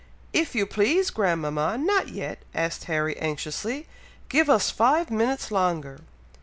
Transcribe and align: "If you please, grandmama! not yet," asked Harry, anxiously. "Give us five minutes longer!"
"If 0.33 0.55
you 0.55 0.65
please, 0.65 1.11
grandmama! 1.11 1.77
not 1.77 2.09
yet," 2.09 2.39
asked 2.55 2.85
Harry, 2.85 3.15
anxiously. 3.19 3.85
"Give 4.29 4.49
us 4.49 4.71
five 4.71 5.11
minutes 5.11 5.51
longer!" 5.51 6.01